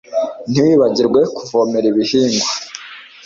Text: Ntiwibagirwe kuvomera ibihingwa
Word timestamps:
Ntiwibagirwe 0.49 1.21
kuvomera 1.35 1.85
ibihingwa 1.91 2.47